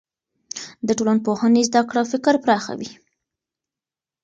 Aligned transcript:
د 0.87 0.89
ټولنپوهنې 0.97 1.61
زده 1.69 1.81
کړه 1.89 2.01
فکر 2.11 2.33
پراخوي. 2.43 2.89